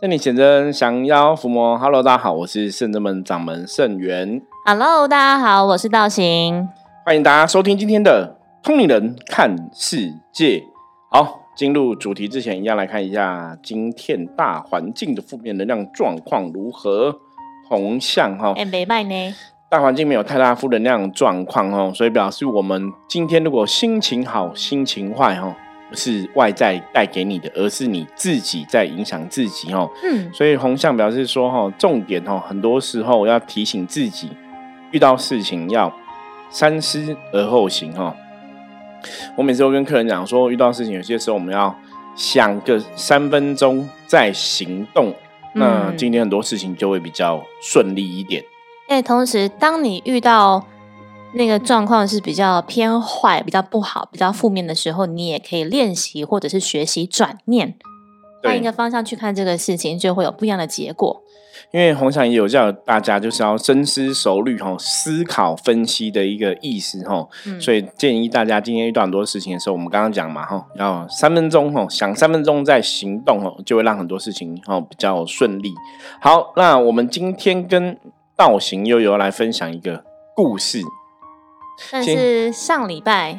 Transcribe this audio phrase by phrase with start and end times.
[0.00, 4.40] 圣女显真降妖伏魔，Hello，大家好，我是圣真门掌门圣元。
[4.64, 6.66] Hello，大家好，我是道行。
[7.04, 10.64] 欢迎大家收听今天的通灵人看世界。
[11.10, 17.18] 好，进入主题之前，一样来看一下今天大环境的负面能量状况如何。
[17.68, 19.34] 红象哈，哎，没卖呢。
[19.68, 29.90] 大环境没有太大负能量状况哦，所以表示我们今天如果心情好、心情坏哈，不是外在带给你的，而是你自己在影响自己哦。
[30.04, 34.30] 嗯，所以红象表示说哈，重点哦，很多时候要提醒自己，
[34.90, 35.92] 遇到事情要
[36.50, 38.14] 三思而后行哈。
[39.36, 41.74] 我每次都跟客人讲说，遇到事情有些时候我们要
[42.14, 45.14] 想个三分钟再行动，
[45.54, 48.44] 那嗯今天很多事情就会比较顺利一点。
[48.88, 50.66] 哎，同时，当你遇到
[51.32, 57.76] 那个状况是比较偏坏、比较不好、比较负面的时候，你也可以练习或者是学习转念，
[58.42, 61.22] 换一个方向去看这个事情，就会有不一样的结果。
[61.72, 75.72] 因为红翔也有叫大家就是要深思熟虑哈，思考分析的一个意思哈，嗯所以建议大家今天遇到很多事情的时候，我们刚刚讲嘛哈，要三分钟哈，想三分钟再行动哈，就会让很多事情哈比较顺利。
[76.20, 77.96] 好，那我们今天跟
[78.36, 80.02] 道行悠悠来分享一个
[80.34, 80.80] 故事，
[81.90, 83.38] 但是上礼拜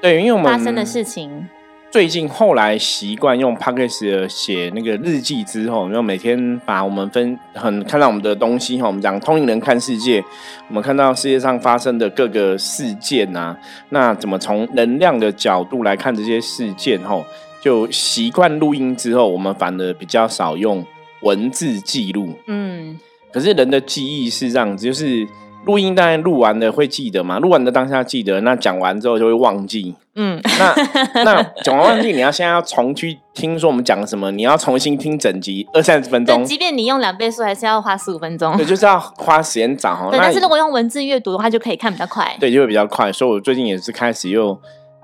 [0.00, 1.48] 对，因为我们发生的事情，
[1.90, 10.22] 最近后来习惯用 p o d c a s 写那个日记之后，然后每天把我们分很看到我们的东西哈，我们讲通灵人看世界，
[10.68, 13.56] 我们看到世界上发生的各个事件啊，
[13.90, 17.24] 那怎么从能量的角度来看这些事件哈，
[17.62, 20.84] 就习惯录音之后，我们反而比较少用
[21.22, 22.34] 文字记录。
[22.46, 22.98] 嗯，
[23.32, 25.26] 可是人的记忆是这样子，就是
[25.66, 29.94] 录音当然录完了会记得嘛，录完的当下记得，那讲完之后就会忘记。
[30.16, 30.74] 嗯，那
[31.24, 38.56] 那讲完忘记，你要现在要重去听说我们讲了什么，你要重新听整集二三十分对，钟，即便你用两倍速，还是要花十五分钟。
[38.56, 40.08] 对，就是要花时间找哦。
[40.12, 42.36] 对，但是如果用文字阅读的话，就可以看比较快。
[42.38, 44.56] 对就会比较快，所以我最近也是开始又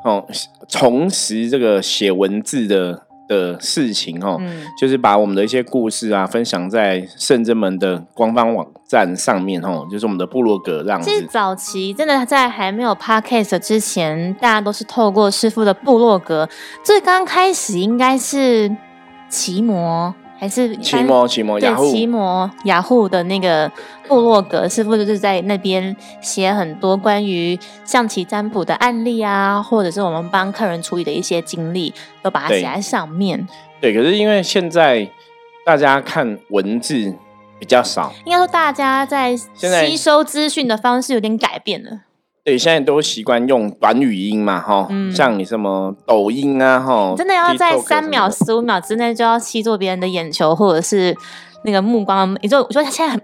[0.05, 0.25] 哦
[0.69, 4.37] 重拾这个写文字的的事情哦。
[4.41, 11.29] 嗯，就是把我们的一些故事啊分享在圣真门的官方网站上面哦，就是我们的部落格这样其实子。
[11.31, 16.49] 早期真的在还没有 podcast 之前，大家都是透过师傅的部落格。
[16.83, 18.77] 最刚开始应该是
[19.29, 23.71] 奇摩还是奇摩奇摩雅对奇，摩雅虎的那个
[24.09, 31.93] 部落格，师傅就是在那边写很多关于象棋占卜的案例啊，或者是我们帮客人处理的一些经历，
[32.23, 33.47] 都把它写在上面。
[33.83, 35.07] 对，可是因为现在
[35.67, 37.15] 大家看文字
[37.59, 42.01] 比较少，应该说，大家在吸收资讯的方式有点改变了。
[42.43, 51.15] 对，现在都习惯用短语音嘛，哈、嗯像你什么抖音啊，哈，真的要在三秒、十五秒之内就要吸住别人的眼球，或者是
[51.65, 52.35] 那个目光。
[52.41, 53.23] 也就我觉得他现在很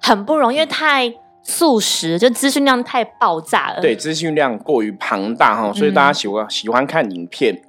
[0.00, 3.76] 很不容易，因为太速食，就资讯量太爆炸了。
[3.76, 7.60] 的，对，资讯量过于庞大哈，所以嗯大家喜欢、喜欢看影片。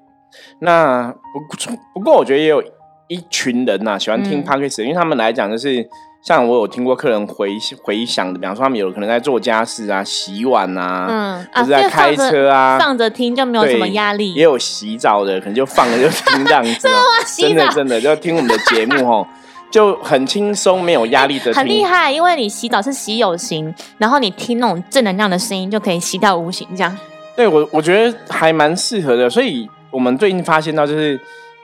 [0.62, 2.64] 那不不过，我觉得也有
[3.10, 5.88] 一群人呐、喜欢听嗯 podcast，、因为他们来讲就是。
[6.22, 14.34] 像我有听过客人回回想的，比方说他们有可能在做家事啊、洗碗啊，嗯或者在就开车啊，放着听就没有什么对压力。
[14.34, 16.88] 也有洗澡的，可能就放着就听这样子、
[17.38, 19.26] 真的真的就听我们的节目哦，
[19.72, 26.96] 就很轻松，没有压力的听，很厉害，因为你洗澡是洗有形，然后你听那种正能量的声音，就可以洗到无形，这样。
[27.36, 31.18] 对我我觉得还蛮适合的，所以我们最近发现到就是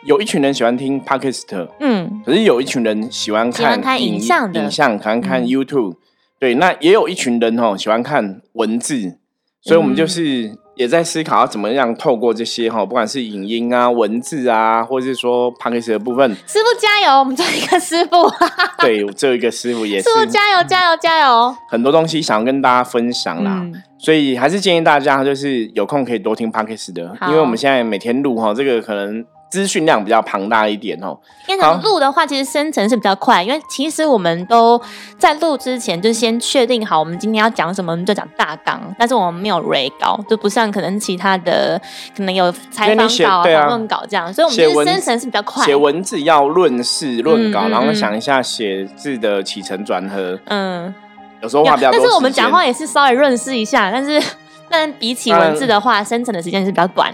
[0.06, 4.60] 有一群人喜欢听 podcast，嗯，可是有一群人喜欢看影像的。
[4.60, 5.46] 影像，喜欢看嗯。
[5.48, 5.96] YouTube，、
[6.40, 9.18] 对，那也有一群人哦喜欢看文字，
[9.62, 18.32] 所以我们嗯就是也在思考要怎么样透过这些哈，不管是影音啊、文字啊，或者是说 podcast 的部分，师傅加油，我们做一个师傅，
[18.86, 21.56] 对，我这一个师傅也是 师傅加油加油加油！
[21.68, 23.62] 很多东西想要跟大家分享啦。
[23.64, 31.18] 嗯，所以还是建议大家，就是有空可以多听 podcast 的，因为我们现在每天录哈，这个可能资讯量比较庞大一点哦。
[31.48, 34.82] 因为录的话，其实生成是比较快，因为其实我们都
[35.18, 41.80] 在录之前就先确定好我们今天要讲什么，我们就讲大纲，但是我们没有 re 稿，就不像可能其他的
[42.18, 45.64] 可能有采访稿啊、访问稿这样，所以我们其实生成是比较快。
[45.66, 50.94] 写文字要论事论稿，嗯嗯然后嗯想一下写字的起承转合，嗯，
[51.42, 54.22] 有时候话比较多但是我们讲话也是稍微润饰一下，但是
[54.68, 57.14] 但比起文字的话，生成的时间是比较短，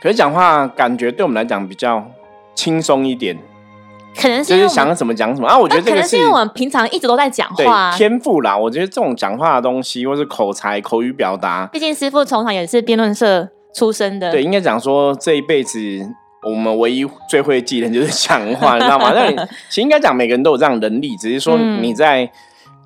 [0.00, 2.04] 可是讲话感觉对我们来讲比较
[2.54, 3.36] 轻松一点，
[4.16, 5.58] 可能是想什么讲什么啊。
[5.58, 8.56] 我觉得这个那可能是因为我们平常一直都在讲对话，天赋啦。
[8.56, 15.78] 我觉得这种讲话的东西，或是口才、口语表达，毕竟师傅从小也是辩论社出身的，对，应该讲说这一辈子
[16.44, 19.12] 我们唯一最会记的就是讲话，你知道吗？
[19.14, 19.36] 那你
[19.68, 22.30] 其实应该讲每个人都有这样能力，只是说你在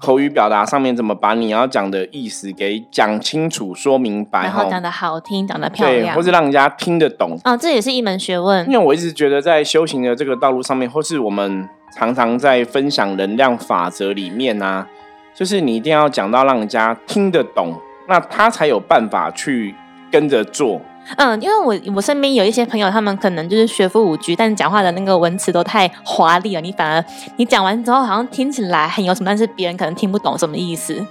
[0.02, 7.38] 口语表达上面怎么把你要讲的意思给讲清楚、说明白，然后讲的好听、讲的漂亮，或是让人家听得懂。
[7.44, 8.66] 啊，这也是一门学问。
[8.66, 14.84] 因为我一直觉得在修行的这个道路上面，或是我们常常在分享能量法则里面啊，
[15.32, 17.72] 就是你一定要讲到让人家听得懂，
[18.08, 19.72] 那他才有办法去
[20.10, 20.80] 跟着做。
[21.16, 27.04] 嗯，因为我我身边有一些朋友，他们可能就是学富五居，但是讲话的那个文词都太华丽了，你反而
[27.36, 31.04] 你讲完之后，好像听起来很有什么，但是别人可能听不懂什么意思。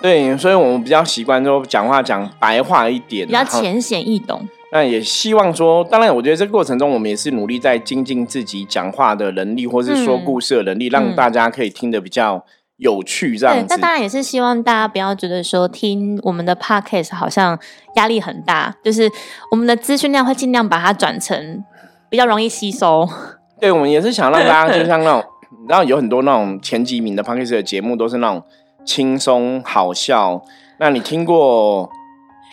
[0.00, 4.40] 对，所以我们比较习惯说讲话讲白话一点，比较浅显易懂。
[4.70, 12.44] 那也希望说，当然，我觉得这个过程中，我们也是努力在精进自己讲话的能力，或是说故事的能力，让大家可以听得比较。
[12.78, 17.58] 有趣这样子，那当然也是希望大家不要觉得说听我们的 podcast 好像
[17.96, 19.10] 压力很大，就是
[19.50, 21.64] 我们的资讯量会尽量把它转成
[22.08, 23.08] 比较容易吸收。
[23.60, 25.24] 对，我们也是想让大家就像那种，
[25.60, 28.40] 你知道有很多那种前几名的 podcast 的节目都是那种
[28.84, 30.40] 轻松好笑。
[30.78, 31.90] 那你听过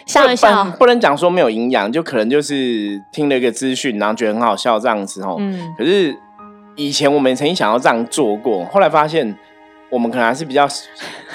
[0.07, 5.35] 笑一笑，不能讲说没有营养，就可能就是听了一个资讯，然后觉得很好笑这样子哦。
[5.37, 5.71] 嗯。
[5.77, 6.17] 可是
[6.75, 9.37] 以前我们曾经想要这样做过，后来发现。
[9.95, 10.67] 我们可能还是比较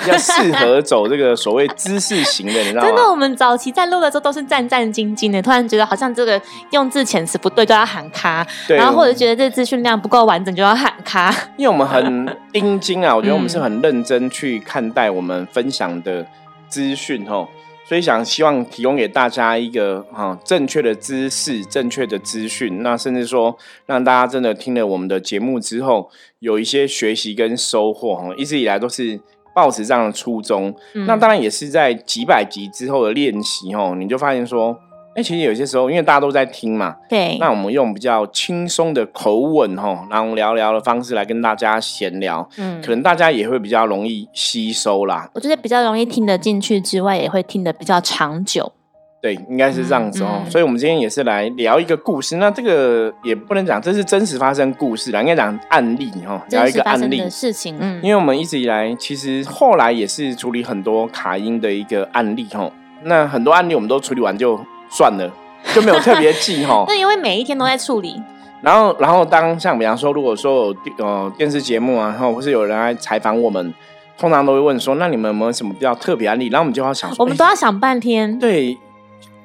[0.04, 2.88] 比较适合走这个所谓知识型的，你知道吗？
[2.88, 6.38] 真的，我们早期在录的时候都是战战兢兢的，突然觉得好像这个
[6.72, 11.34] 用字遣词不对，就要喊卡，然后或者觉得这资讯量不够完整，就要喊卡。
[11.56, 16.26] 因为我们很 盯紧啊，我觉得我们是很认真去看待我们分享的
[16.68, 17.48] 资讯哦。
[17.90, 26.08] 所以想希望提供给大家一个哈正确的知识、正确的资讯，那甚至说让大家真的听了我们的节目之后
[26.38, 29.19] 有一些学习跟收获哈，一直以来都是
[29.52, 30.72] 抱持这样的初衷。
[31.04, 34.78] 那当然也是在几百集之后的练习哦，你就发现说。
[35.16, 45.28] 哎，其实有些时候，因为大家都在听嘛，对，那我们用比较轻松的口吻哈，然后聊聊的方式来跟大家闲聊，嗯，可能大家也会比较容易吸收啦。
[45.34, 48.72] 我觉得比较容易听得进去之外，也会听得比较长久。
[49.20, 50.42] 对，应该是这样子哦。
[50.48, 52.36] 所以，我们今天也是来聊一个故事。
[52.36, 57.76] 那这个也不能讲这是真实发生故事啦，应该讲案例哈，聊一个案例的事情。
[57.80, 62.70] 嗯，因为我们一直以来，其实后来也是处理很多卡音的一个案例哈。
[63.02, 64.58] 那很多案例我们都处理完就。
[64.90, 65.31] 算了，
[65.75, 66.84] 就没有特别记 哈。
[66.88, 68.20] 那因为每一天都在处理。
[68.62, 73.72] 然后，然后当像比方说，如果说有呃电视节目啊，然后或是有人来采访我们，
[74.19, 76.48] 通常都会问说，那你们有没有什么比较特别案例？
[76.48, 78.38] 然后我们就要想，我们都要想半天。
[78.38, 78.76] 对，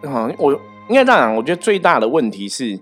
[0.04, 0.52] 好，我
[0.90, 1.36] 应该这样讲。
[1.36, 2.78] 我觉得最大的问题是，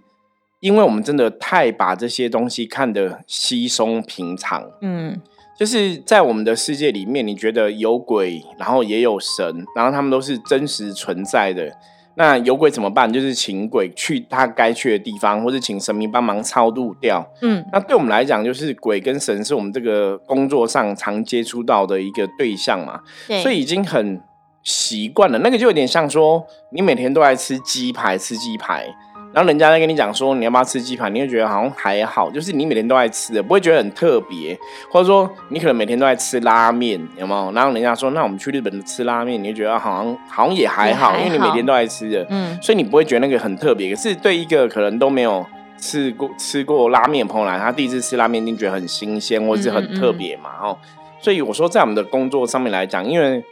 [0.59, 4.63] 因为我们真的太把这些东西看得稀松平常。
[4.81, 5.21] 嗯，
[5.55, 11.71] 就是在我们的世界里面，你觉得有鬼，然后也有神，然后他们都是真实存在的。
[12.15, 13.11] 那有鬼怎么办？
[13.11, 17.27] 就是请鬼去他该去的地方，或者请神明帮忙超度掉。
[17.41, 22.99] 嗯，那对我们来讲，就是鬼跟神是我们这个工作上常接触到的一个对象嘛。
[23.41, 24.21] 所以已经很
[24.63, 25.39] 习惯了。
[25.39, 28.87] 那个就有点像说，你每天都在吃鸡排，吃鸡排。
[29.33, 34.55] 然后人家在跟你讲说你要不要吃鸡排，你会觉得好像还好，就是你每天都在吃的，不会觉得很特别。
[34.91, 37.51] 或者说你可能每天都在吃拉面，有没有？
[37.53, 43.89] 然后人家说那我们去日本吃拉面，你就觉得好像好像也还好，因为你每天都在吃的，嗯，所以你不会觉得那个很特别。
[43.89, 45.43] 可是对一个可能都没有
[45.79, 50.77] 吃过吃过拉面朋友来，他第一次吃拉面一定觉得很新鲜或者是很特别嘛，哦。
[51.19, 53.43] 所以我说在我们的工作上面来讲，因为。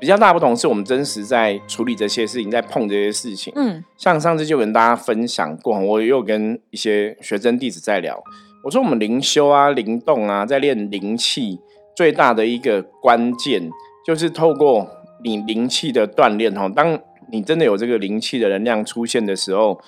[0.00, 3.52] 比较大不同是我们真实在处理这些事情，在碰这些事情。
[3.56, 8.22] 嗯，像上次就跟大家分享过，我也有跟一些学生弟子在聊。
[8.62, 11.58] 我说我们灵修啊、灵动啊，在练灵气
[11.96, 13.70] 最大的一个关键，
[14.06, 14.88] 就是透过
[15.24, 16.54] 你灵气的锻炼。
[16.54, 16.98] 哈，当
[17.32, 19.80] 你真的有这个灵气的能量出现的时候，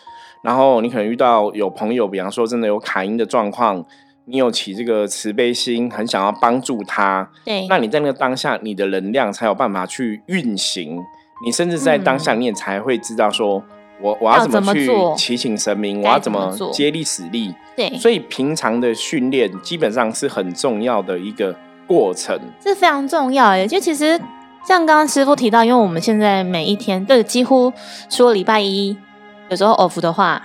[0.42, 3.84] 然后你可能遇到有朋友，比方说真的有卡音的状况。
[4.26, 11.00] 你有起这个慈悲心，很想要帮助他，对，那你在那个当下，你的能量才有办法去运行。
[11.44, 13.62] 你甚至在当下，你也才会知道说，
[14.00, 17.52] 我我要怎么去祈请神明，我要怎么接力使力。
[17.74, 23.66] 对，所以平常的训练基本上是很重要的一个过程，这非常重要诶。
[23.66, 24.20] 就其实
[24.68, 27.72] 像刚刚师傅提到，因为我们现在每一天，对，几乎
[28.08, 28.96] 除了礼拜一
[29.48, 30.42] 有时候 off 的话。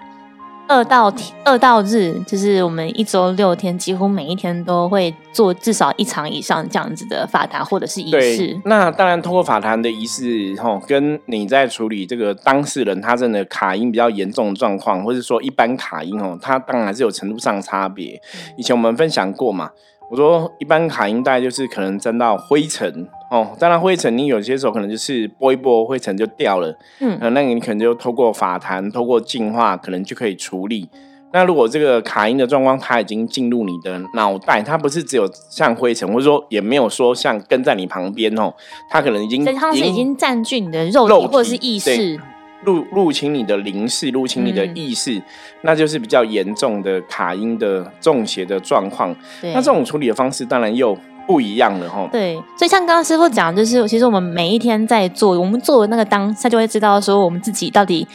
[0.68, 8.60] 二到二到日，就是我们一周六天，几乎每一天都会做至少一场以上这样子的法坛或者是仪式。
[8.66, 18.20] 那当然，通过法坛的仪式，吼，跟你在处理这个当事人他真的卡音比较严重的状况，或者说一般卡音，哦，它当然是有程度上差别。
[18.58, 19.72] 以前我们分享过嘛。
[20.10, 26.78] 我说，一般卡音带就是可能沾到灰尘哦，当然灰尘你有些时候可能就是拨一拨，灰尘就掉了。
[27.00, 30.88] 嗯，那你可能就透过法坛，透过净化，可能就可以处理。
[31.34, 38.54] 那如果这个卡音的状况，它已经进入你的脑袋，它不是只有像灰尘，或者说也没有说像跟在你旁边哦，
[38.90, 42.18] 它可能已经，它是已经占据你的肉体或者是意识，
[42.66, 45.22] 入入侵你的灵视，入侵你的意识，
[45.62, 49.16] 那就是比较严重的卡音的中邪的状况。
[49.42, 50.98] 那这种处理的方式，当然又。
[51.28, 58.08] 不一样了哈，对，所以像刚刚师傅讲，就是其实我们每一天在做，我们做的那个当下就会知道说，我们自己到底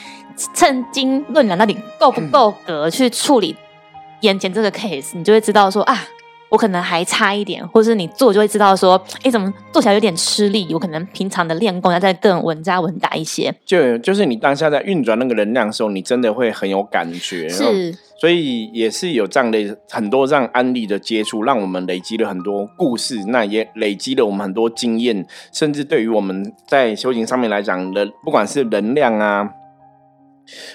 [0.54, 3.56] 趁经论两，到底够不够格去处理
[4.20, 5.98] 眼前这个 case，你就会知道说啊，
[6.50, 13.54] 我可能还差一点，或者是你做就会知道说，哎，怎么做起来有点吃力，我可能平常的练功要再更稳扎稳打一些。
[13.64, 17.48] 就就是你当下在运转那个能量的时候，你真的会很有感觉。
[17.48, 17.96] 是。
[18.20, 29.48] 所以也是有这样的很多这样案例的接触，让我们累积了很多故事，那也累积了我们很多经验，甚至对于我们在修行上面来讲，的不管是能量啊，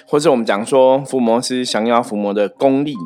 [0.08, 2.96] 或是我们讲说伏魔师降妖伏魔的功力，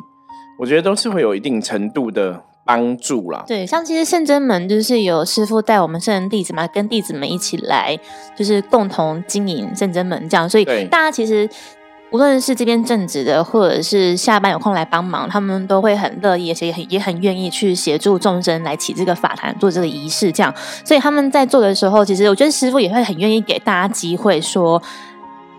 [0.57, 3.43] 我觉得都是会有一定程度的帮助啦。
[3.47, 7.97] 对，像其实圣真门就是有师傅带我们圣人弟子嘛，跟弟子们一起来，
[8.35, 11.49] 就是共同经营圣真门这样，所以大家其实。
[12.13, 20.29] 无论是这边正职的，或者是下班有空来帮忙，他们都会很乐意，而且也很也很愿意去协助众生来起这个法坛，做这个仪式。
[20.29, 20.53] 这样，
[20.83, 24.83] 所以他们在做的时候，其实我觉得师傅也会很愿意给大家机会，说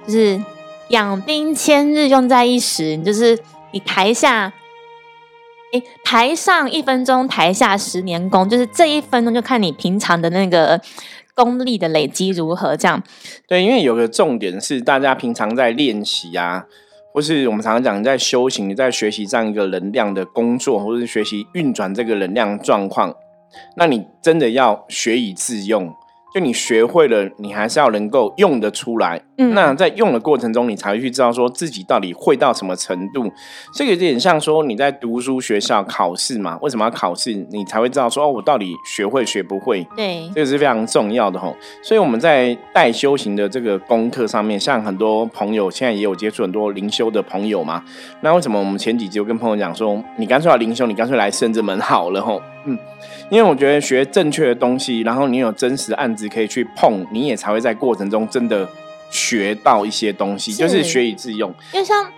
[0.07, 0.39] 就是
[0.89, 2.99] 养兵千日，用在一时。
[2.99, 3.39] 就是
[3.71, 4.53] 你台下，
[6.05, 10.81] 台上一分钟，台下十年功，就是这一分钟就看你平常的那个。
[11.35, 12.77] 功力的累积如何？
[12.77, 13.03] 这样
[13.49, 16.67] 对，因为有个重点是，大家平常在练习啊，
[17.15, 23.17] 或是我们常常讲在修行，你在学习这样一个能量的工作，或是学习运转这个能量状况，
[23.77, 25.95] 那你真的要学以致用。
[26.35, 29.23] 就你学会了，你还是要能够用得出来。
[29.37, 33.31] 嗯，那在用的过程中，你才会去知道说自己到底会到什么程度。
[33.75, 36.59] 这个有点像说你在读书学校考试嘛？
[36.63, 37.35] 为什么要考试？
[37.51, 39.87] 你才会知道说哦，我到底学会学不会？
[39.95, 41.55] 对，这个是非常重要的吼。
[41.83, 47.85] 所以我们在带修行的这个功课上面，像很多朋友现在也有接触很多灵修的朋友嘛。
[48.23, 52.41] 那为什么我们前几集就跟朋友讲说，你干脆要灵修，你干脆来圣智门好了吼。
[52.65, 52.79] 嗯。
[53.33, 58.69] 因为我觉得学正确的东西，然后你有真实案子可以去碰，你也才会在过程中真的
[59.11, 61.51] 学到一些东西，就是学以致用。
[61.73, 62.13] 因为像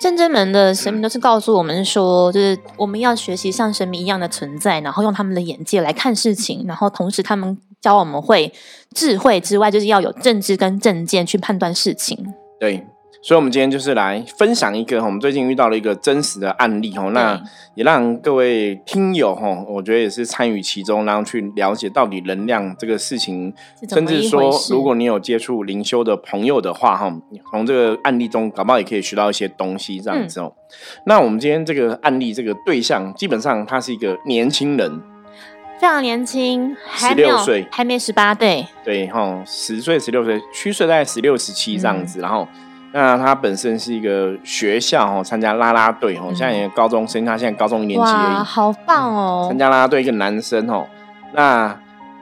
[0.00, 8.50] 真真门的神明都是告诉我们说，就是我们要学习像神明一样的存在，然后用他们的眼界来看事情，然后同时他们教我们会
[8.94, 12.32] 智慧之外，就是要有政治跟正见去判断事情。
[12.58, 12.86] 对。
[13.20, 17.38] 所以，我们今天就是来分享一个我们最近遇到了一个真实的案例哦，那
[17.74, 23.52] 也让各位听友哈，我觉得也是参与其中，然后去了解到底能量这个事情，
[23.88, 27.12] 甚至说，如果你有接触灵修的朋友的话哈，
[27.50, 30.52] 从这个案例中，搞不好也可以学到一些东西这样子哦。
[31.04, 35.00] 那我们今天这个案例这个对象，基本上他是一个年轻人，
[35.80, 42.46] 非常年轻，十六岁，还没十八，对，对哈，十岁、十六岁，虚岁大概十六、十七这样子，然后。
[42.92, 49.46] 那他本身是一个学校哦，参加啦啦队哦，现在也高中生，他现在高中一年级而已，好棒哦！
[49.48, 50.86] 参加啦啦队一个男生哦，
[51.34, 51.78] 那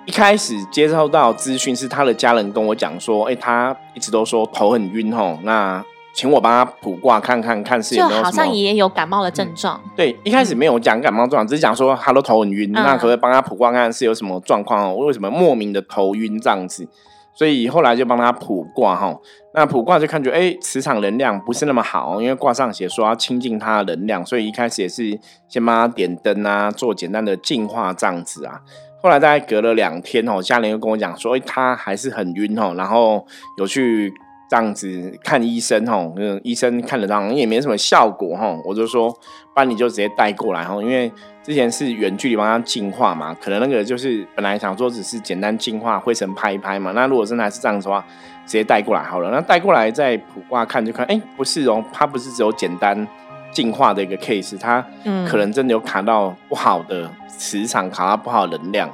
[0.06, 9.80] 一开始接收到资讯是他的家人跟我讲说，哎，他一直都说头很晕哦，那请我帮他卜卦看看看是有没有好像也有感冒的症状。
[9.94, 14.94] 对，一开始没有讲感冒状，只是讲说他都头很晕，那可不可以帮他卜卦看看是有什么状况哦？
[14.96, 16.88] 为什么莫名的头晕这样子？
[17.36, 19.14] 所以后来就帮他卜卦哈，
[19.52, 28.62] 那卜卦就看觉哎磁场能量不是那么好，因为卦上写说要清净他的能量，所以一开始也是先帮他点灯啊，做简单的净化这样子啊。
[29.02, 33.26] 后来大概隔了两天哦，家人又跟我讲说，哎他还是很晕哦，然后
[33.58, 34.10] 有去
[34.48, 41.12] 这样子看医生哦，嗯医生看了当也没什么效果哈，我就说，不然你就直接带过来哦，因为。
[41.46, 46.90] 之前是远距离帮他净化嘛，可能那个就是本来想说只是简单净化灰尘拍一拍嘛。
[46.90, 48.04] 那如果真的还是这样子的话，
[48.44, 49.30] 直接带过来好了。
[49.30, 53.06] 那带过来在普卦看就看，哎，不是哦，它不是只有简单
[53.52, 54.84] 净化的一个 case，它
[55.28, 58.90] 可能真的有卡到不好的磁场，卡到不好的能量。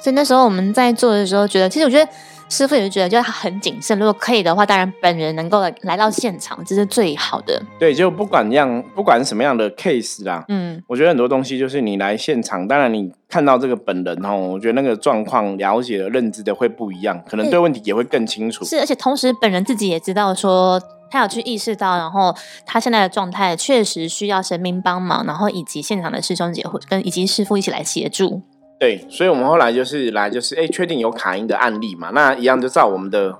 [0.00, 2.08] 所以那时候我们在做的时候，觉得其实我觉得。
[2.48, 3.98] 师傅也是觉得，就是他很谨慎。
[3.98, 7.62] 如果可以的话，当然本人能够来到现场，这是最好的。
[7.78, 18.64] 对，就不管样，不管什么样的 case 啦，嗯，我觉得很多东西就是你来现场，当然你看到这个本人哦，我觉得那个状况了解的、认知的会不一样，可能对问题也会更清楚。
[18.64, 28.42] 是，而且同时本人自己也知道说，他有去意识到，然后他现在的状态确实需要神明帮忙，然后以及现场的师兄姐会跟以及师傅一起来协助。
[28.78, 33.36] 对，所以我们后来就是来就是哎，确定有卡音的案例嘛，那一样就照我们的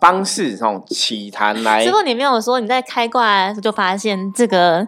[0.00, 1.82] 方式种起谈来。
[1.82, 4.86] 师傅，你没有说你在开挂就发现这个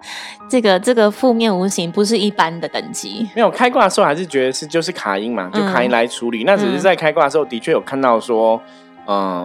[0.49, 3.27] 这个这个负面无形不是一般的等级。
[3.35, 6.45] 没有开挂的时候还是觉得是就是卡音嘛，就卡音来处理。
[6.45, 8.61] 那只是在开挂的时候的确有看到说。
[8.67, 8.84] 嗯，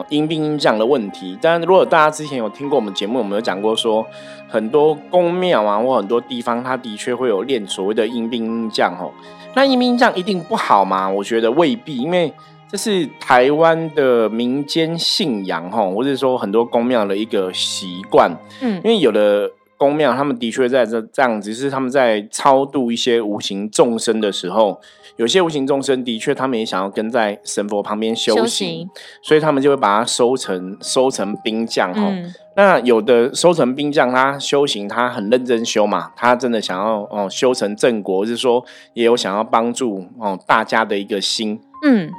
[0.09, 1.37] 阴兵阴将的问题。
[1.41, 4.05] 但如果大家之前有听过我们节目，我们有讲过说，
[4.47, 9.11] 很多宫庙啊，或很多地方，它的确会有练所谓的阴兵阴将哦。
[9.55, 11.09] 那阴兵阴将一定不好吗？
[11.09, 12.31] 我觉得未必，因为
[12.71, 18.31] 这是台湾的民间信仰吼，或者说很多宫庙的一个习惯。
[18.61, 24.79] 嗯，因为有的宫庙，他们的确在这这样子，是他们在超度一些无形众生的时候。
[25.15, 28.89] 有些无形众生的确，他们也想要跟在神佛旁边修行，
[29.21, 32.09] 所以他们就会把它收成收成兵将哈。
[32.55, 41.59] 那有的收成兵将，他修行他很认真修嘛，他真的想要哦修成正果，就是说也有想要帮助哦大家的一个心。
[41.85, 42.09] 嗯，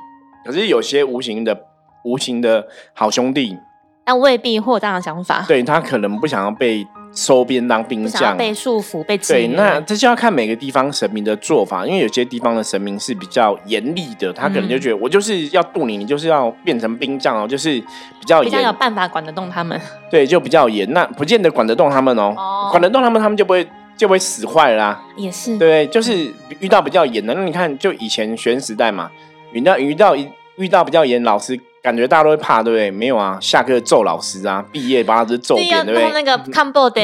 [0.45, 1.59] 可是有些无形的
[2.05, 3.57] 无形的好兄弟，
[4.05, 6.87] 但未必或这样的想法，对他可能不想要被。
[7.12, 19.81] 收编当兵将，被束缚，被对，那这就要看每个地方神明的做法，因为有些地方的神明是比较严厉的，他可能就觉得我就是要渡你，你就是要变成兵将哦，就是比较比较有办法管得动他们。
[20.11, 25.02] 对，就比较严，那不见得管得动他们哦，管得动他们，他们就不会就不会死坏啦。
[25.17, 29.11] 也是，对，就是遇到比较严的，那你看，就以前学生时代嘛，
[29.52, 31.59] 遇到遇到一遇到比较严老师。
[31.83, 32.91] 感觉大家都会怕，对不对？
[32.91, 36.11] 没有啊，下课揍老师啊，毕业把老师揍扁，对不对？
[36.13, 37.01] 那个看报的。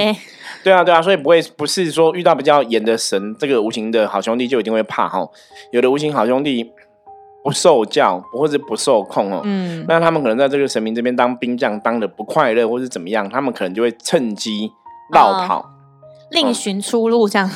[0.63, 5.27] 对啊，对啊，所以不会不是说遇到比较严的神，这个无形的好兄弟就一定会怕哈。
[5.71, 6.73] 有的无形好兄弟
[7.45, 9.41] 不受教，或者不受控哦。
[9.45, 9.85] 嗯。
[9.89, 14.73] 那他们可能在这个神明这边当兵将，当的不快乐，或是怎么样，他们可能就会趁机
[15.13, 15.71] 绕跑，
[16.31, 17.51] 另寻出路，这样。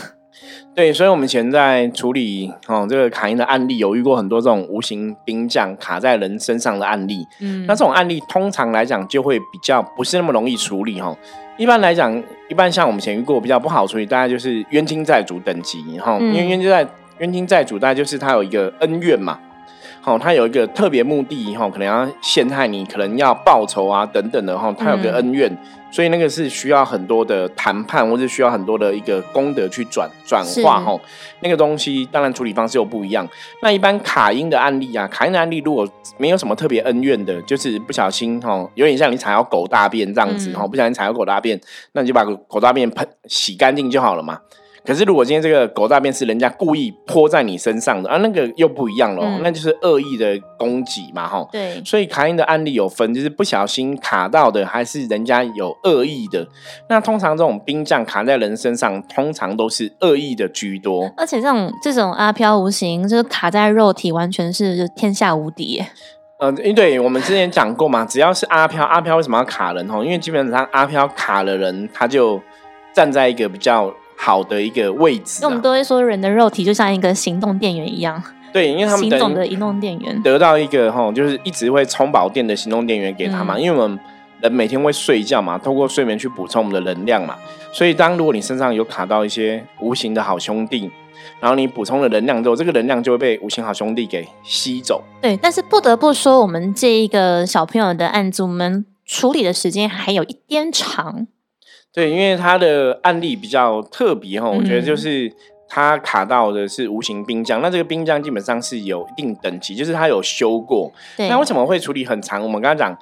[0.73, 7.27] 对，所以，我们以前在处理哦这个卡因的案例，有遇过很多这种无形兵将卡在人身上的案例。
[7.41, 11.15] 嗯，那这种案例通常来讲就会比较不是那么容易处理哈。
[11.59, 16.17] 一般来讲，一般像我们前遇过比较不好处理，大概就是冤亲债主等级哈。
[16.19, 16.87] 因为冤亲债
[17.19, 19.39] 冤亲债主，大概就是他有一个恩怨嘛。
[20.01, 24.75] 好，他有一个特别目的哈，可能要陷害你，可能要报仇啊等等的哈。
[24.79, 25.57] 他有个恩怨。
[25.93, 30.97] 所以那个是需要很多的谈判，或者需要很多的一个功德去转转化哈。
[31.41, 33.29] 那个东西当然处理方式又不一样。
[33.61, 44.39] 那一般卡因的案例啊，卡因的案例如果没有什么特别恩怨的，就是不小心哈，有点像你踩到狗大便这样子哈，不小心踩到狗大便，那你就把狗大便喷洗干净就好了嘛。
[44.83, 51.47] 可是，如果今天这个狗大便是人家故意泼在你身上的啊，那个又不一样了，那就是恶意的攻击嘛，哈。
[51.53, 51.83] 对。
[51.85, 56.47] 所以卡因的案例有分，就是不小心卡到的，还是人家有恶意的。
[56.89, 61.13] 那通常这种冰将卡在人身上，通常都是恶意的居多。
[61.17, 65.85] 而且这种这种阿飘无形，就是卡在肉体，完全是天下无敌。
[66.39, 69.87] 嗯，因对我们之前讲过嘛，只要是阿飘，阿飘为什么要卡人？
[69.87, 72.41] 哈，因为基本上阿飘卡了人，他就
[72.95, 73.93] 站在一个比较。
[74.23, 78.23] 好的一个位置，那我们都会说人的肉体就像一个行动电源一样。
[78.53, 83.59] 对，因为他们行动的移动电源得到一个哈，就是一直会充饱电的行动电源给他嘛。
[83.59, 83.99] 因为我们
[84.43, 87.35] 人每天会睡觉嘛，透过睡眠去补充我们的能量嘛。
[87.73, 90.91] 所以当如果你身上有卡到一些无形的好兄弟，
[91.41, 95.03] 然后你补充了能量之后，这个能量就会被无形好兄弟给吸走。
[95.23, 101.27] 对，但是不得不说，我们这一个小朋友的案子，我们处理的时间还有一点长。
[101.93, 105.33] 对，因为他的案例比较特别哈，我觉得就是
[105.69, 110.93] 他卡到的是无形兵将，那这个冰浆基本上是有一定等级，就是他有修过。
[111.19, 112.41] 那为什么会处理很长？
[112.41, 112.97] 我们刚刚讲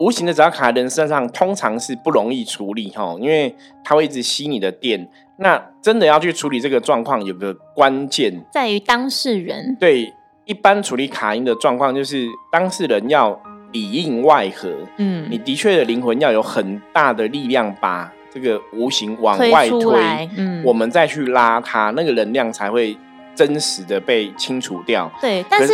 [0.00, 5.08] 无形的，只要卡在人身上，通常是不容易处理哈，因为它会一直吸你的电。
[5.38, 9.76] 那真的要去处理这个状况，有个关键在于当事人。
[9.78, 10.12] 对，
[10.46, 14.68] 一般处理卡音的状况，就是当事人要里应外合。
[14.98, 18.12] 嗯，你的确的灵魂要有很大的力量把。
[18.32, 22.96] 这个无形往外推，嗯，我们再去拉它，那个能量才会
[23.34, 25.10] 真实的被清除掉。
[25.20, 25.72] 对，但是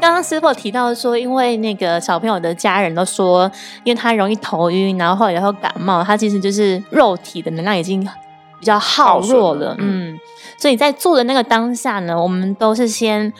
[0.00, 3.50] 刚刚师傅提到说，因为那个小朋友的家人都说，
[3.82, 8.00] 因为他容易头晕，然后后来然后感冒，他其实就是肉体的能量已经
[8.60, 10.16] 比较耗弱了，嗯，
[10.56, 13.32] 所以在做的那个当下呢，我们都是先，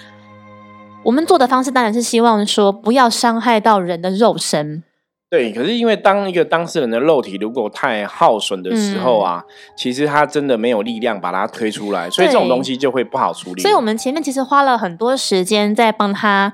[1.05, 4.83] 我们做的方式当然是希望说不要伤害到人的肉身。
[5.31, 9.45] 对，可是因为当一个当事人的肉体如果太耗损的时候啊，
[9.77, 13.61] 其实他真的没有力量把它推出来，所以这种东西就会不好处理。
[13.61, 16.51] 所以我们前面其实花了很多时间在帮他，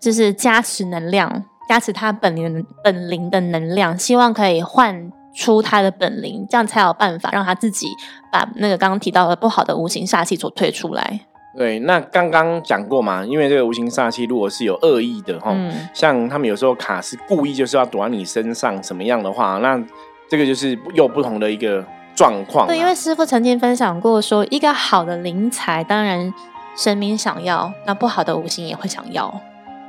[0.00, 7.88] 就是加持能量，加持他本灵本灵的能量，希望可以换出他的本灵，这样才有办法让他自己
[8.32, 11.26] 把那个刚刚提到的不好的无形煞气所推出来。
[11.56, 15.56] 对，那刚刚讲过嘛，因为这个无形煞气如果是有恶意的哈，
[15.92, 19.80] 像他们有时候卡是故意就是要躲在你身上什么样的话，那
[20.28, 22.66] 这个就是又不同的一个状况。
[22.66, 26.32] 对，因为师傅曾经分享过说，一个好的灵财，当然
[26.76, 29.40] 神明想要，那不好的无形也会想要。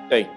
[0.10, 0.28] 对。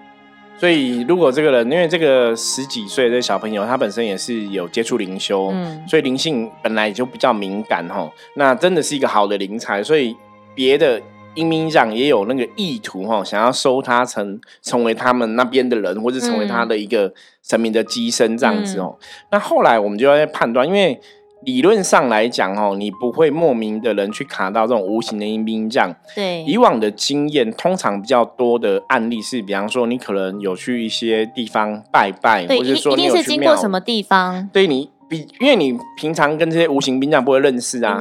[0.57, 8.11] 所以，如果这个人，因为这个十几岁的小朋友，他本身也是有接触灵修，嗯所以灵性本来就比较敏感哈。
[8.35, 10.13] 那真的是一个好的灵才，所以
[10.53, 11.01] 别的
[11.35, 17.13] 阴冥长也有那个意图哈，想要收他成成为他们那边的人，或者成为他的一个
[17.43, 18.95] 神明的机身这样子哦。
[19.31, 20.99] 那后来我们就要判断，因为。
[21.43, 25.95] 理论上来讲，哦，你不会莫名的人去卡到这种无形的阴兵将。
[26.13, 34.49] 对，以往的经验，通常比较多的案例是，比方说你可能有去一些地方拜拜，或者说你有去过什么地方？
[34.51, 37.97] 对你比，因为你平常跟这些无形兵将不会认识啊，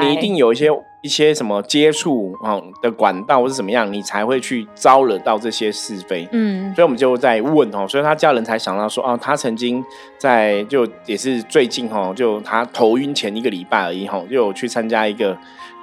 [0.00, 0.70] 你一定有一些。
[1.00, 6.28] 一些什么接触啊的管道或是怎么样，你才会去招惹到这些是非。
[6.32, 9.84] 嗯，所以我们就在问哦，所以他家人才想到说，哦，他曾经
[10.18, 15.36] 在就也是最近哦，就他头晕前一个礼拜而已哦，就有去参加一个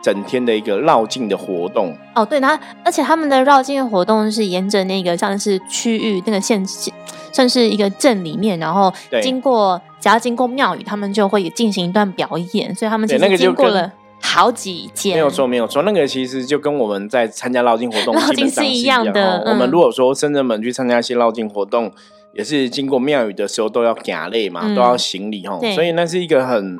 [0.04, 1.96] 整天的一个绕境的活动。
[2.14, 6.62] 哦，对，他而且他们的绕境的活动是沿着那个像是区域那个县，
[7.32, 13.90] 算是一个镇里面，然后经过只要经过庙宇，他们就会进行一段表演，所以他们其实经过了。
[14.26, 15.84] 好几件没有错，没有错。
[15.84, 19.44] 那个其实就跟我们在参加绕境活动 基本上是一样的。
[19.46, 21.92] 我们如果说深圳们去参加一些绕境活动，
[22.34, 25.60] 也是经过庙宇的时候都要夹类嘛，都要行礼哈。
[25.74, 26.78] 所以那是一个很，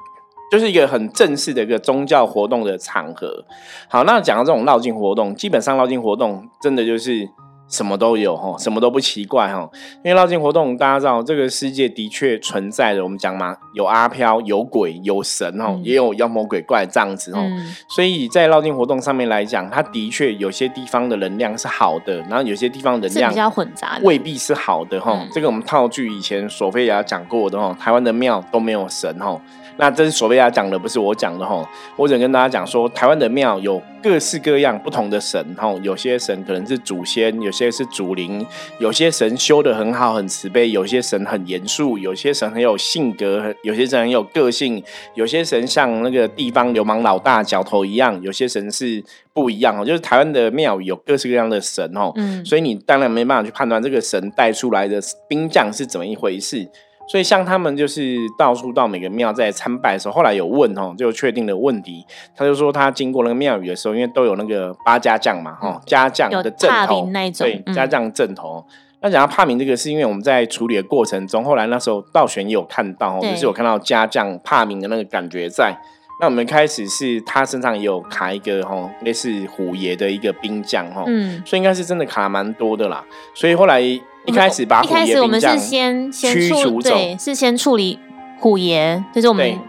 [0.52, 3.46] 就是一个很正式的一个宗教活动的场合。
[3.88, 7.30] 好，那讲到这种绕境活动，基本上绕境活动真的就是。
[7.68, 9.70] 什么都有哈，什么都不奇怪哈。
[10.04, 13.04] 因为绕境活动，大家知道这个世界的确存在的。
[13.04, 17.44] 我们讲嘛，有阿飘，有鬼，有神哦，也有妖魔鬼怪这样子哦。
[17.90, 25.26] 所以在绕境活动上面来讲，它的确有些地方的能量是好的，然后有些地方能量比较混杂，未必是好的哈。
[25.32, 29.40] 这个我们套句以前索菲亚讲过的哈，台湾的庙都没有神哈。
[29.78, 31.68] 那这是索菲亚讲的，不是我讲的哈。
[31.98, 35.74] 我只跟大家讲说，台湾的庙有各式各样不同的神哈。
[35.82, 38.46] 有些神可能是祖先，有些是祖灵，
[38.80, 44.82] 有些神修的很好，很慈悲；有些神很严肃，有些神很有性格，有些神很有个性，
[45.14, 49.84] 有些神像那个地方流氓老大角头一样，有些神是不一样哦。
[49.84, 56.66] 就是台湾的庙有各式各样的神哦，嗯，所以你当然没办法去判断这个神带出来的兵将是怎么一回事。
[57.08, 62.04] 所以像他们就是到处到每个庙在参拜的时候，后来有问哦，就确定了问题，
[62.36, 68.66] 他就说他经过那个庙宇的时候，因为都有那个八家将嘛，哈，家将的阵头，对，家将阵头。
[69.02, 75.78] 那讲到帕明这个，是因为我们在处理的过程中，后来那时候道玄也有看到，就是有看到家将帕明的那个感觉在。
[76.20, 83.06] 那我们开始是他身上也有卡一个哈，类似虎爷的一个兵将哈，嗯，所以应该是真的卡蛮多的啦。
[83.36, 83.84] 所以后来。
[84.26, 88.00] 一开始把一开始我们是先先处对，是先处理
[88.40, 89.60] 虎爷，就是我们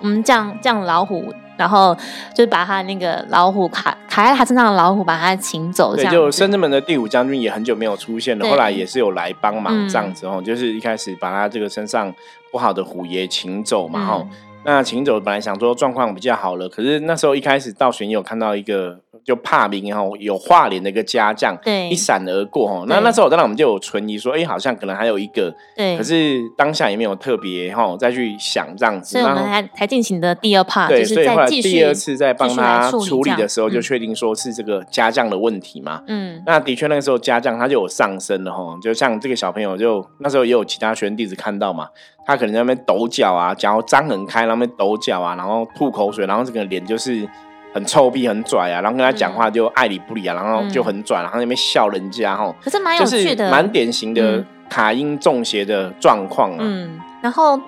[0.00, 1.94] 我们降降老虎，然后
[2.34, 5.94] 就是把他那个老虎卡卡在他身上的老虎把他请走。
[5.94, 12.12] 对，就深圳门的第五将军也很久没有出现了，后来也是有来帮忙这样子哦，就是一开始把他这个身上
[12.50, 14.26] 不好的虎爷请走嘛哈。
[14.64, 19.00] 那请走本来想说状况比较好了，可是那时候一开始到玄有看到一个。
[19.24, 22.84] 就怕明哈有化脸的一个家将，对，一闪而过哈。
[22.88, 25.96] 那那时候当然我们就有存疑说，哎，好像可能还有一个，对。
[25.96, 29.12] 可是当下也没有特别哈再去想这样子。
[29.12, 36.02] 所以我们才才进行的第二 part，对，所以后来第二次在帮他处理的时候，就确定说是这个家将的问题嘛。
[36.06, 36.42] 嗯。
[36.46, 41.88] 那的确那个时候家将他就有上升了哈，就像这个小朋友就那时候也有其他学生弟子看到嘛，
[42.26, 47.28] 他可能在那边抖脚啊，脚张很开，那边抖脚啊，然后吐口水，然后这个脸就是。
[47.72, 52.54] 很臭屁，很拽啊，然后跟他讲话就爱理不理啊，然后就很拽，然后那边笑人家哈。
[52.62, 56.58] 可是蛮有趣的，蛮典型的卡因中邪的状况啊。
[56.60, 57.60] 嗯，然后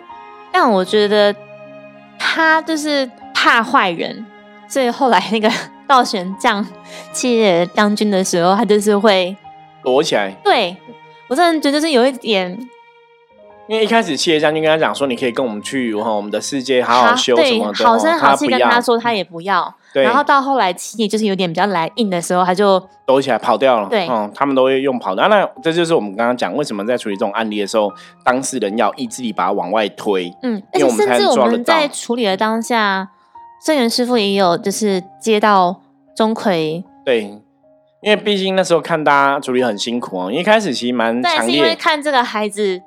[0.51, 1.35] 但我觉得
[2.19, 4.27] 他就是怕坏人，
[4.67, 5.51] 所以后来那个
[5.87, 6.67] 道玄将
[7.13, 9.37] 七野将军的时候，他就是会
[9.83, 10.33] 躲起来。
[10.43, 10.77] 对
[11.29, 12.69] 我真的觉得就是有一点。
[13.69, 19.73] 因为一开始七爷将军跟他讲说，你可以跟我们去哈我们的世界好好修什么的，好声好气跟他说，他也不要。
[19.95, 23.89] 然后到后来七爷就是有点比较来硬的时候，他就抖起来跑掉了。
[23.89, 25.23] 对，嗯，他们都会用跑的。
[25.29, 27.93] 那这就是我们刚刚讲，为什么在处理这种案例的时候，
[28.25, 30.33] 当事人要意志力把它往外推。
[30.43, 33.11] 嗯，而且甚至我们在处理的当下，
[33.67, 35.83] 郑源师傅也有就是接到
[36.17, 36.83] 钟馗。
[37.05, 37.25] 对，
[38.01, 42.81] 因为毕竟那时候看大家处理很辛苦哦，一开始其实蛮强烈，是因为看这个孩子。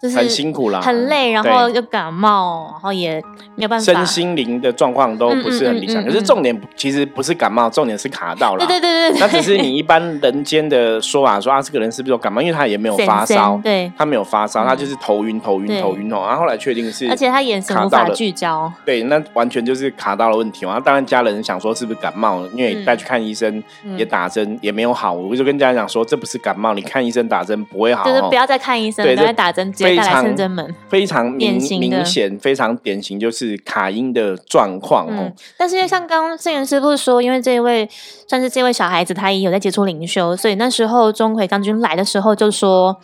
[0.00, 3.22] 就是很辛苦啦，很累，然后又感冒，然后也
[3.54, 6.04] 没有办法，身心灵的状况都不是很理想。
[6.04, 8.66] 可是重点其实不是感冒，重点是卡到了。
[8.66, 12.42] 对对对对，那只是你一般人间的说法，说啊这个人是不是有感冒？
[12.42, 16.24] 因为他也没有发烧，对，他没有发烧，他就是头晕头晕头晕哦。
[16.26, 20.78] 然后后来确定是，而且他眼神无法聚焦，对，那完全就是卡到了问题嘛。
[20.78, 23.62] 当然家人想说是不是感冒，因为带去看医生
[23.96, 30.74] 也打针也没有好，我就跟家人讲说这不是感冒，你看医生打针不会好，就是不要再看医生，不要打针，直接带来深圳门。
[30.88, 35.32] 非常明明显，非常典型，就是卡音的状况哦。
[35.56, 37.88] 但是因为像刚刚圣元师傅说，因为这一位
[38.28, 42.96] 算是这位小孩子，他也有在接触灵修，所以那时候钟馗将军来的时候就说，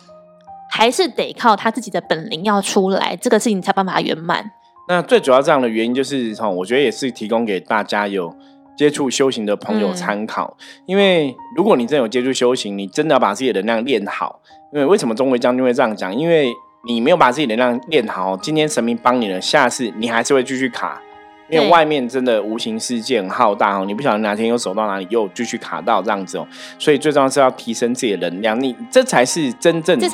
[0.71, 4.51] 还是得靠他自己的本领要出来，这个事情才办法圆满。
[4.87, 8.35] 那最主要这样的原因就是哈，我觉得也是提供给大家有
[8.75, 14.41] 接触修行的朋友参考，因为如果你真有接触修行，你真的要把自己的能量练好。
[14.73, 16.13] 因为为什么钟馗将军会这样讲？
[16.13, 16.51] 因为
[16.85, 21.01] 你没有把自己能量练好，今天神明帮你了，下次你还是会继续卡，
[21.47, 26.45] 因为外面真的无形世界很浩大哦，你不晓得哪天又走到哪里又继续卡到这样子哦，
[26.77, 30.09] 所以最重要是要提升自己的能量，你这才是真正治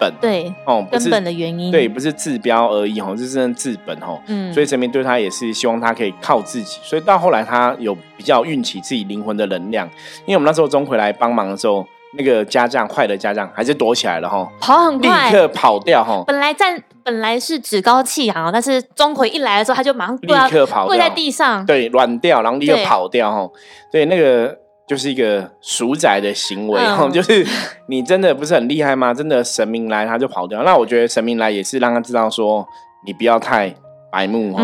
[0.00, 0.10] 本。
[0.18, 1.70] 对哦，根本的原因。
[1.70, 9.86] 对，不是治标而已哦，是真正治本哦，嗯，所以神明对他也是希望他可以靠自己，所以到后来他有比较运起自己灵魂的能量，
[10.24, 11.86] 因为我们那时候钟回来帮忙的时候。
[12.16, 16.22] 那个家将坏的家将还是躲起来了哈，跑很快，立刻跑掉哈。
[16.26, 23.48] 本来站本来是趾高气扬，但是钟馗一来的时候，他就马上立刻跑跪在地上，对，软掉，然后立刻跑掉哈。
[23.92, 24.56] 对，那个
[24.88, 27.46] 就是一个鼠仔的行为哈， 就是
[27.88, 29.14] 你真的不是很厉害吗？
[29.14, 32.66] 真的神明来他就跑掉，那我觉得神明来也是让他知道说
[33.06, 33.74] 你不要太。
[34.10, 34.62] 白目哈，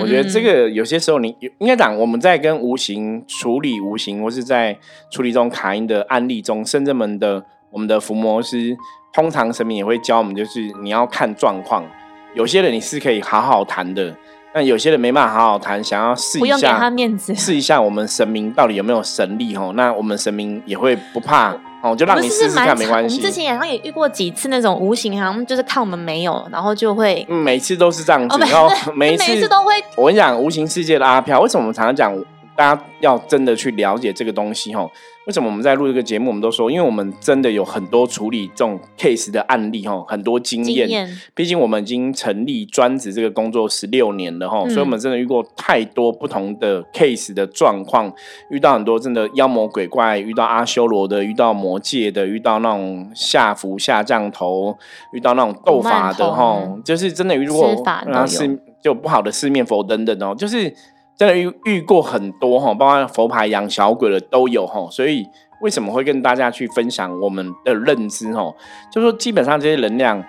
[0.00, 4.76] 我觉得这个有些时候你应该讲，我们在跟无形处理无形，或是在
[5.10, 8.76] 处理这种卡音的案例中，深圳门的我们的伏魔师，
[9.12, 11.84] 通常神明也会教我们，就是你要看状况。
[12.34, 14.14] 有些人你是可以好好谈的，
[14.52, 16.90] 但有些人没办法好好谈，想要试一下，
[17.34, 19.72] 试一下我们神明到底有没有神力哈？
[19.74, 21.56] 那我们神明也会不怕。
[21.80, 23.16] 哦，就让你试试看，没关系。
[23.16, 29.72] 我们之前好像也遇过几次那种无形，好像就是看我们没有，然后就会每次都是这样子，然后每次都会。
[29.96, 32.12] 我跟你讲，无形世界的阿飘，为什么我们常常讲？
[32.58, 34.84] 大家要真的去了解这个东西哈，
[35.28, 36.26] 为什么我们在录这个节目？
[36.26, 41.08] 我们都说，因为我们真的有很多处理这种 case 的案例哈，很多经验。
[41.36, 48.12] 毕竟我们已经成立专职这个工作十六年了哈，所以我们真的遇过太多不同的 case 的状况，
[48.50, 54.76] 遇到很多真的妖魔鬼怪，遇到阿修罗的，遇到魔界的，遇到那种下符下降头，
[55.12, 57.72] 遇到那种斗法的哈，就是真的遇过
[58.08, 60.74] 然后是就不好的四面佛等等哦，就是。
[61.18, 65.26] 真的遇遇过很多哈，包括佛牌养小鬼的都有哈，所以
[65.60, 68.54] 为什么会跟大家去分享我们的认知哈？
[68.92, 70.22] 就说基本上这些能量，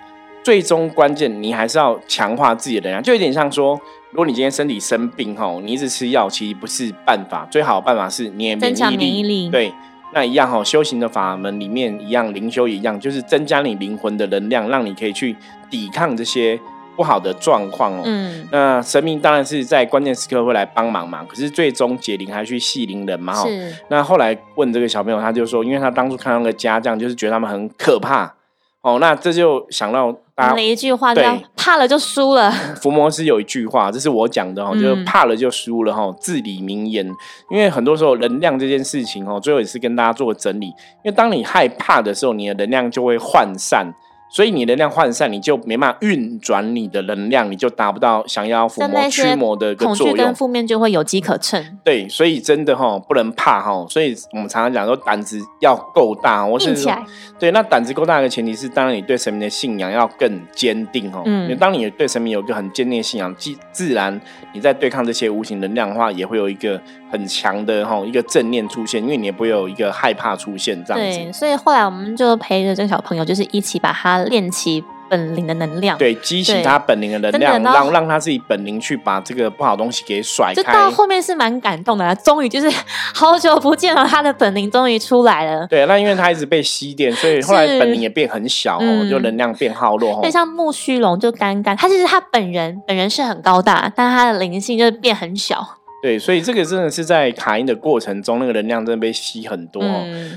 [0.43, 9.49] 最终关键你还是要强化自己的能量，就有点像说，如果你今天身体生病哈，你一直吃药其实不是办法，最好的办法是你免疫力。
[9.51, 9.71] 对，
[10.15, 15.35] 那一样哈，修行的法门里面一样，灵修一样，就是增加你灵魂的能量，让你可以去
[15.69, 16.59] 抵抗这些。
[16.99, 21.23] 不好的状况哦，嗯，那神明当然是在关键时刻会来帮忙嘛。
[21.23, 23.47] 可是最终解铃还需系铃人嘛，哈。
[23.87, 28.33] 那后来问这个小朋友，他就说，因为他当初看到那个家将，就是觉得他们很可怕
[28.81, 28.97] 哦。
[28.99, 31.15] 那这就想到哪一句话？
[31.15, 32.51] 对，怕了就输了。
[32.81, 37.09] 伏魔师有一句话，这是我讲的哈，就是怕了就输了哈，至理名言。
[37.49, 40.65] 因为很多时候能量这件事情哦，最后也是跟大家做个整理。
[40.65, 43.87] 因为当你害怕的时候，你的能量就会涣散。
[44.31, 50.17] 所以你能量涣散，你就没办法运转你的能量，你就达不到想要伏魔驱魔的一个作用。
[50.17, 51.79] 跟负面就会有机可乘。
[51.83, 53.85] 对，所以真的哈，不能怕哈。
[53.89, 56.45] 所以我们常常讲说，胆子要够大。
[56.45, 56.93] 我是说，
[57.39, 61.23] 对，那胆子够大的前提是，当然你对神明的信仰要更坚定哦。
[61.25, 61.45] 嗯。
[61.45, 64.21] 因为当你对神明有一个很坚定的信仰，自自然
[64.53, 66.79] 你在对抗这些无形能量的话，也会有一个
[67.11, 71.17] 很强的哈一个正念出现，因为你也不会有一个害怕出现这样子。
[71.17, 74.18] 对，所以后来我们就陪着这个小朋友，就是一起把他。
[74.25, 80.71] 练起本领的能量，对，激起他本领的能量，让让他自己本领去把这个不好东西给甩开。
[80.71, 82.69] 到后面是蛮感动的，终于就是
[83.15, 85.65] 好久不见了，他的本领终于出来了。
[85.67, 90.21] 对，那因为他一直被吸电，所以后来本领也变很小哦，就能量变耗弱。
[90.21, 95.78] 对，像木须龙就干干，他其实他本人本人是很高大，但他的灵性就变很小。
[96.01, 99.83] 对，所以这个真的是在卡音的过程中，那个能量真的被吸很多，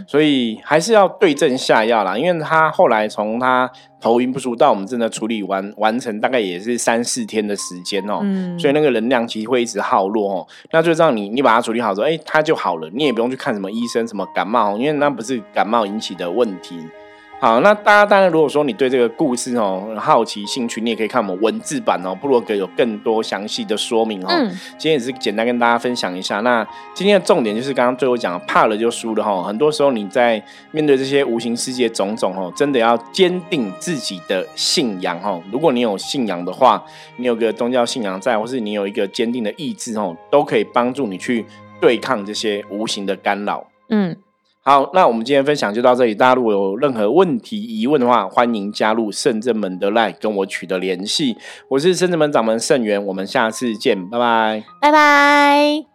[0.09, 2.19] 所以还是要对症下药啦。
[2.19, 3.71] 因为他后来从他
[4.01, 8.21] 头晕不舒到我们真的处理完完成，大概也是三四天的时间哦。
[8.59, 10.47] 所以那个能量其实会一直耗落哦。
[10.73, 16.77] 那就这样，你你把它处理好之后，哎，它就好了，你也不用去看什么医生什么感冒，因为那不是感冒引起的问题。
[17.43, 24.29] 好，那大家当然，如果说你对这个故事哦好奇、兴趣，你也可以看我们文字版哦，布洛格有更多详细的说明哦。
[24.29, 26.39] 嗯，今天也是简单跟大家分享一下。
[26.43, 29.43] 那今天的重点就是刚刚最后讲，怕了就输了哈。
[29.43, 35.43] 很多时候你在面对这些无形世界种种哦，真的要坚定自己的信仰哦。
[35.51, 36.81] 如果你有信仰的话，
[37.17, 41.45] 你有个宗教信仰在，或是你有一个坚定的意志哦，都可以帮助你去
[41.81, 43.67] 对抗这些无形的干扰。
[43.89, 44.17] 嗯。
[44.65, 46.15] 好，那我们今天分享就到这里。
[46.15, 51.37] 大家如果有任何问题、疑问的话，欢迎加入圣正门的 line 跟我取得联系。
[51.69, 55.92] 我是圣正门掌门圣元，我们下次见，拜拜，拜拜。